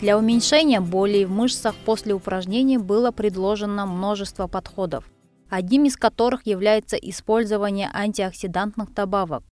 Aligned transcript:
Для 0.00 0.16
уменьшения 0.16 0.80
боли 0.80 1.24
в 1.24 1.30
мышцах 1.30 1.74
после 1.84 2.14
упражнений 2.14 2.78
было 2.78 3.10
предложено 3.10 3.84
множество 3.84 4.46
подходов, 4.46 5.04
одним 5.50 5.84
из 5.84 5.96
которых 5.96 6.46
является 6.46 6.96
использование 6.96 7.90
антиоксидантных 7.92 8.94
добавок. 8.94 9.44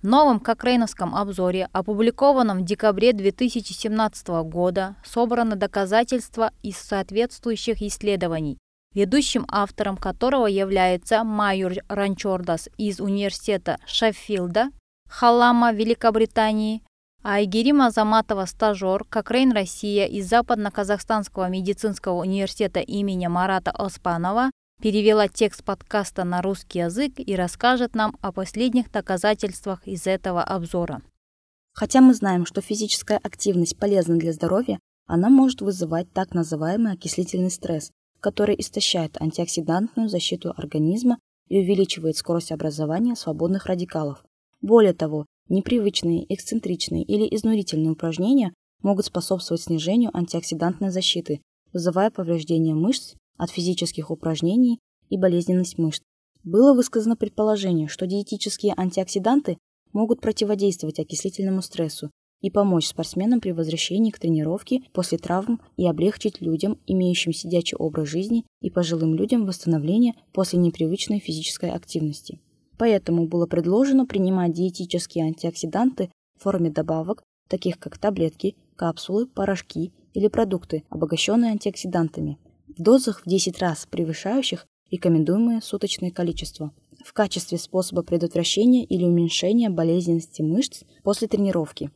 В 0.00 0.06
новом 0.06 0.40
Кокрейновском 0.40 1.14
обзоре, 1.14 1.68
опубликованном 1.72 2.60
в 2.60 2.64
декабре 2.64 3.12
2017 3.12 4.28
года, 4.44 4.96
собраны 5.04 5.56
доказательства 5.56 6.52
из 6.62 6.78
соответствующих 6.78 7.82
исследований, 7.82 8.56
ведущим 8.94 9.44
автором 9.46 9.98
которого 9.98 10.46
является 10.46 11.22
Майор 11.22 11.74
Ранчордас 11.88 12.70
из 12.78 12.98
университета 12.98 13.76
Шеффилда, 13.84 14.70
Халама, 15.06 15.72
Великобритании, 15.72 16.82
Айгерим 17.24 17.82
Азаматова, 17.82 18.46
стажер, 18.46 19.04
Кокрейн 19.04 19.52
Россия 19.52 20.06
из 20.06 20.28
Западно-Казахстанского 20.28 21.48
медицинского 21.48 22.20
университета 22.20 22.80
имени 22.80 23.28
Марата 23.28 23.70
Оспанова 23.70 24.50
перевела 24.80 25.28
текст 25.28 25.62
подкаста 25.62 26.24
на 26.24 26.42
русский 26.42 26.80
язык 26.80 27.12
и 27.18 27.36
расскажет 27.36 27.94
нам 27.94 28.16
о 28.22 28.32
последних 28.32 28.90
доказательствах 28.90 29.86
из 29.86 30.08
этого 30.08 30.42
обзора. 30.42 31.00
Хотя 31.72 32.00
мы 32.00 32.14
знаем, 32.14 32.44
что 32.44 32.60
физическая 32.60 33.20
активность 33.22 33.78
полезна 33.78 34.16
для 34.16 34.32
здоровья, 34.32 34.80
она 35.06 35.30
может 35.30 35.60
вызывать 35.60 36.12
так 36.12 36.34
называемый 36.34 36.92
окислительный 36.92 37.52
стресс, 37.52 37.92
который 38.18 38.56
истощает 38.58 39.16
антиоксидантную 39.22 40.08
защиту 40.08 40.52
организма 40.56 41.18
и 41.48 41.60
увеличивает 41.60 42.16
скорость 42.16 42.50
образования 42.50 43.14
свободных 43.14 43.66
радикалов. 43.66 44.24
Более 44.60 44.92
того, 44.92 45.26
непривычные, 45.52 46.26
эксцентричные 46.34 47.04
или 47.04 47.28
изнурительные 47.36 47.92
упражнения 47.92 48.52
могут 48.82 49.06
способствовать 49.06 49.62
снижению 49.62 50.10
антиоксидантной 50.16 50.90
защиты, 50.90 51.40
вызывая 51.72 52.10
повреждение 52.10 52.74
мышц 52.74 53.14
от 53.36 53.50
физических 53.50 54.10
упражнений 54.10 54.80
и 55.10 55.16
болезненность 55.16 55.78
мышц. 55.78 56.02
Было 56.42 56.74
высказано 56.74 57.16
предположение, 57.16 57.86
что 57.86 58.06
диетические 58.06 58.74
антиоксиданты 58.76 59.58
могут 59.92 60.20
противодействовать 60.20 60.98
окислительному 60.98 61.62
стрессу 61.62 62.10
и 62.40 62.50
помочь 62.50 62.88
спортсменам 62.88 63.40
при 63.40 63.52
возвращении 63.52 64.10
к 64.10 64.18
тренировке 64.18 64.82
после 64.92 65.18
травм 65.18 65.60
и 65.76 65.86
облегчить 65.86 66.40
людям, 66.40 66.78
имеющим 66.86 67.32
сидячий 67.32 67.76
образ 67.76 68.08
жизни, 68.08 68.44
и 68.60 68.70
пожилым 68.70 69.14
людям 69.14 69.46
восстановление 69.46 70.14
после 70.32 70.58
непривычной 70.58 71.20
физической 71.20 71.70
активности. 71.70 72.40
Поэтому 72.82 73.28
было 73.28 73.46
предложено 73.46 74.06
принимать 74.06 74.54
диетические 74.54 75.26
антиоксиданты 75.26 76.10
в 76.36 76.42
форме 76.42 76.68
добавок, 76.68 77.22
таких 77.48 77.78
как 77.78 77.96
таблетки, 77.96 78.56
капсулы, 78.74 79.28
порошки 79.28 79.92
или 80.14 80.26
продукты, 80.26 80.82
обогащенные 80.90 81.52
антиоксидантами– 81.52 82.38
в 82.76 82.82
дозах 82.82 83.22
в 83.24 83.28
10 83.28 83.60
раз 83.60 83.86
превышающих 83.88 84.66
рекомендуемое 84.90 85.60
суточное 85.60 86.10
количество 86.10 86.72
в 87.04 87.12
качестве 87.12 87.56
способа 87.56 88.02
предотвращения 88.02 88.84
или 88.84 89.04
уменьшения 89.04 89.70
болезненности 89.70 90.42
мышц 90.42 90.82
после 91.04 91.28
тренировки. 91.28 91.92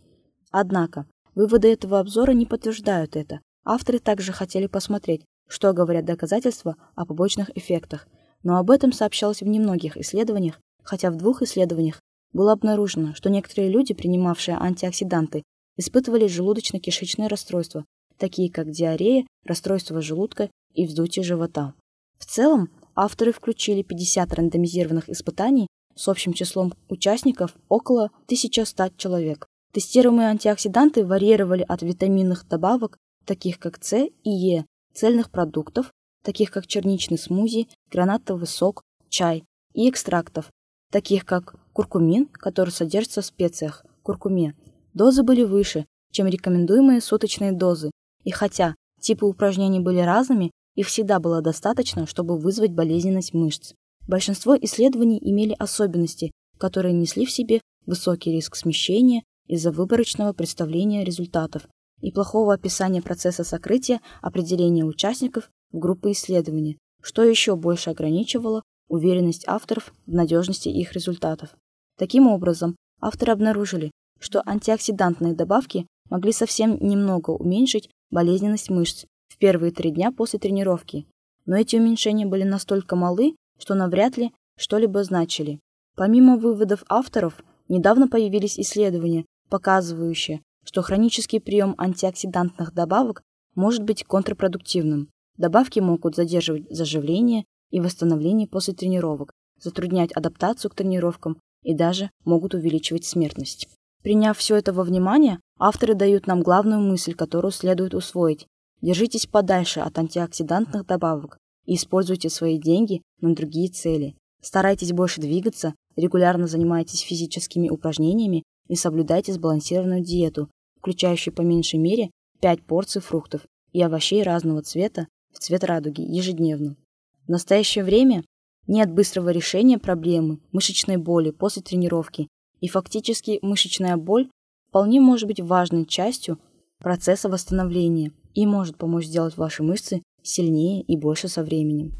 Однако, 0.52 1.08
выводы 1.34 1.66
этого 1.72 1.98
обзора 1.98 2.30
не 2.30 2.46
подтверждают 2.46 3.16
это. 3.16 3.40
Авторы 3.64 3.98
также 3.98 4.30
хотели 4.30 4.68
посмотреть, 4.68 5.24
что 5.48 5.72
говорят 5.72 6.04
доказательства 6.04 6.76
о 6.94 7.06
побочных 7.06 7.50
эффектах, 7.56 8.06
но 8.44 8.58
об 8.58 8.70
этом 8.70 8.92
сообщалось 8.92 9.42
в 9.42 9.48
немногих 9.48 9.96
исследованиях, 9.96 10.60
хотя 10.86 11.10
в 11.10 11.16
двух 11.16 11.42
исследованиях 11.42 12.00
было 12.32 12.52
обнаружено, 12.52 13.14
что 13.14 13.28
некоторые 13.28 13.68
люди, 13.70 13.92
принимавшие 13.92 14.56
антиоксиданты, 14.56 15.42
испытывали 15.76 16.26
желудочно-кишечное 16.26 17.28
расстройство, 17.28 17.84
такие 18.16 18.50
как 18.50 18.70
диарея, 18.70 19.26
расстройство 19.44 20.00
желудка 20.00 20.50
и 20.72 20.86
вздутие 20.86 21.24
живота. 21.24 21.74
В 22.18 22.24
целом, 22.24 22.70
авторы 22.94 23.32
включили 23.32 23.82
50 23.82 24.32
рандомизированных 24.32 25.08
испытаний 25.10 25.66
с 25.94 26.08
общим 26.08 26.32
числом 26.32 26.72
участников 26.88 27.54
около 27.68 28.06
1100 28.26 28.90
человек. 28.96 29.46
Тестируемые 29.72 30.28
антиоксиданты 30.28 31.04
варьировали 31.04 31.64
от 31.66 31.82
витаминных 31.82 32.46
добавок, 32.48 32.96
таких 33.24 33.58
как 33.58 33.82
С 33.82 34.06
и 34.06 34.30
Е, 34.30 34.64
цельных 34.94 35.30
продуктов, 35.30 35.90
таких 36.22 36.50
как 36.50 36.66
черничный 36.66 37.18
смузи, 37.18 37.68
гранатовый 37.90 38.46
сок, 38.46 38.82
чай, 39.08 39.44
и 39.74 39.90
экстрактов, 39.90 40.50
таких 40.96 41.26
как 41.26 41.56
куркумин, 41.74 42.24
который 42.24 42.70
содержится 42.70 43.20
в 43.20 43.26
специях, 43.26 43.84
куркуме. 44.02 44.54
Дозы 44.94 45.22
были 45.24 45.42
выше, 45.42 45.84
чем 46.10 46.26
рекомендуемые 46.26 47.02
суточные 47.02 47.52
дозы, 47.52 47.90
и 48.24 48.30
хотя 48.30 48.74
типы 48.98 49.26
упражнений 49.26 49.78
были 49.78 49.98
разными, 49.98 50.52
их 50.74 50.86
всегда 50.86 51.20
было 51.20 51.42
достаточно, 51.42 52.06
чтобы 52.06 52.38
вызвать 52.38 52.72
болезненность 52.72 53.34
мышц. 53.34 53.74
Большинство 54.08 54.56
исследований 54.56 55.18
имели 55.20 55.54
особенности, 55.58 56.32
которые 56.56 56.94
несли 56.94 57.26
в 57.26 57.30
себе 57.30 57.60
высокий 57.84 58.32
риск 58.32 58.56
смещения 58.56 59.22
из-за 59.46 59.72
выборочного 59.72 60.32
представления 60.32 61.04
результатов 61.04 61.68
и 62.00 62.10
плохого 62.10 62.54
описания 62.54 63.02
процесса 63.02 63.44
сокрытия 63.44 64.00
определения 64.22 64.86
участников 64.86 65.50
в 65.72 65.78
группы 65.78 66.12
исследования, 66.12 66.78
что 67.02 67.22
еще 67.22 67.54
больше 67.54 67.90
ограничивало 67.90 68.62
уверенность 68.88 69.44
авторов 69.46 69.92
в 70.06 70.12
надежности 70.12 70.68
их 70.68 70.92
результатов. 70.92 71.50
Таким 71.98 72.26
образом, 72.26 72.76
авторы 73.00 73.32
обнаружили, 73.32 73.90
что 74.18 74.42
антиоксидантные 74.46 75.34
добавки 75.34 75.86
могли 76.08 76.32
совсем 76.32 76.78
немного 76.80 77.30
уменьшить 77.30 77.90
болезненность 78.10 78.70
мышц 78.70 79.04
в 79.28 79.38
первые 79.38 79.72
три 79.72 79.90
дня 79.90 80.12
после 80.12 80.38
тренировки, 80.38 81.06
но 81.46 81.56
эти 81.56 81.76
уменьшения 81.76 82.26
были 82.26 82.42
настолько 82.42 82.96
малы, 82.96 83.36
что 83.58 83.74
навряд 83.74 84.16
ли 84.16 84.32
что-либо 84.58 85.02
значили. 85.04 85.60
Помимо 85.94 86.36
выводов 86.36 86.84
авторов, 86.88 87.42
недавно 87.68 88.08
появились 88.08 88.58
исследования, 88.58 89.24
показывающие, 89.48 90.42
что 90.64 90.82
хронический 90.82 91.40
прием 91.40 91.74
антиоксидантных 91.78 92.74
добавок 92.74 93.22
может 93.54 93.82
быть 93.84 94.04
контрпродуктивным. 94.04 95.08
Добавки 95.36 95.80
могут 95.80 96.16
задерживать 96.16 96.66
заживление 96.70 97.44
и 97.70 97.80
восстановление 97.80 98.46
после 98.46 98.74
тренировок, 98.74 99.32
затруднять 99.60 100.12
адаптацию 100.12 100.70
к 100.70 100.74
тренировкам 100.74 101.38
и 101.62 101.74
даже 101.74 102.10
могут 102.24 102.54
увеличивать 102.54 103.04
смертность. 103.04 103.68
Приняв 104.02 104.38
все 104.38 104.56
это 104.56 104.72
во 104.72 104.84
внимание, 104.84 105.40
авторы 105.58 105.94
дают 105.94 106.26
нам 106.26 106.42
главную 106.42 106.80
мысль, 106.80 107.14
которую 107.14 107.50
следует 107.50 107.94
усвоить. 107.94 108.46
Держитесь 108.80 109.26
подальше 109.26 109.80
от 109.80 109.98
антиоксидантных 109.98 110.86
добавок 110.86 111.38
и 111.64 111.74
используйте 111.74 112.28
свои 112.30 112.58
деньги 112.58 113.02
на 113.20 113.34
другие 113.34 113.68
цели. 113.68 114.14
Старайтесь 114.40 114.92
больше 114.92 115.20
двигаться, 115.20 115.74
регулярно 115.96 116.46
занимайтесь 116.46 117.00
физическими 117.00 117.68
упражнениями 117.68 118.44
и 118.68 118.76
соблюдайте 118.76 119.32
сбалансированную 119.32 120.04
диету, 120.04 120.48
включающую 120.78 121.34
по 121.34 121.40
меньшей 121.42 121.80
мере 121.80 122.10
5 122.40 122.62
порций 122.62 123.02
фруктов 123.02 123.42
и 123.72 123.82
овощей 123.82 124.22
разного 124.22 124.62
цвета 124.62 125.08
в 125.32 125.38
цвет 125.40 125.64
радуги 125.64 126.02
ежедневно. 126.02 126.76
В 127.26 127.30
настоящее 127.30 127.84
время 127.84 128.24
нет 128.66 128.90
быстрого 128.90 129.30
решения 129.30 129.78
проблемы 129.78 130.38
мышечной 130.52 130.96
боли 130.96 131.30
после 131.30 131.62
тренировки, 131.62 132.28
и 132.60 132.68
фактически 132.68 133.38
мышечная 133.42 133.96
боль 133.96 134.28
вполне 134.68 135.00
может 135.00 135.26
быть 135.26 135.40
важной 135.40 135.86
частью 135.86 136.38
процесса 136.78 137.28
восстановления 137.28 138.12
и 138.34 138.46
может 138.46 138.76
помочь 138.76 139.06
сделать 139.06 139.36
ваши 139.36 139.62
мышцы 139.62 140.02
сильнее 140.22 140.82
и 140.82 140.96
больше 140.96 141.28
со 141.28 141.42
временем. 141.42 141.94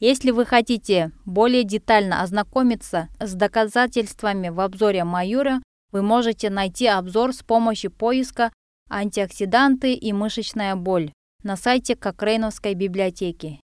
Если 0.00 0.30
вы 0.30 0.46
хотите 0.46 1.10
более 1.24 1.64
детально 1.64 2.22
ознакомиться 2.22 3.08
с 3.18 3.34
доказательствами 3.34 4.48
в 4.48 4.60
обзоре 4.60 5.02
Майора, 5.04 5.60
вы 5.90 6.02
можете 6.02 6.50
найти 6.50 6.86
обзор 6.86 7.32
с 7.32 7.42
помощью 7.42 7.90
поиска 7.90 8.52
«Антиоксиданты 8.88 9.94
и 9.94 10.12
мышечная 10.12 10.76
боль» 10.76 11.12
на 11.42 11.56
сайте 11.56 11.96
Кокрейновской 11.96 12.74
библиотеки. 12.74 13.60